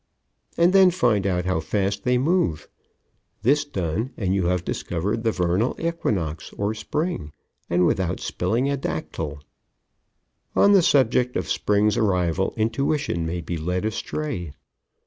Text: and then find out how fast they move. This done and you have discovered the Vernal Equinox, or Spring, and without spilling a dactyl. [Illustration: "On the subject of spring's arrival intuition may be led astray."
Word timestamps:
and 0.57 0.73
then 0.73 0.89
find 0.89 1.27
out 1.27 1.45
how 1.45 1.59
fast 1.59 2.05
they 2.05 2.17
move. 2.17 2.67
This 3.43 3.63
done 3.63 4.13
and 4.17 4.33
you 4.33 4.47
have 4.47 4.65
discovered 4.65 5.21
the 5.21 5.31
Vernal 5.31 5.79
Equinox, 5.79 6.51
or 6.53 6.73
Spring, 6.73 7.31
and 7.69 7.85
without 7.85 8.19
spilling 8.19 8.67
a 8.67 8.75
dactyl. 8.77 9.33
[Illustration: 10.55 10.55
"On 10.55 10.71
the 10.71 10.81
subject 10.81 11.35
of 11.35 11.47
spring's 11.47 11.97
arrival 11.97 12.51
intuition 12.57 13.27
may 13.27 13.41
be 13.41 13.57
led 13.59 13.85
astray." 13.85 14.53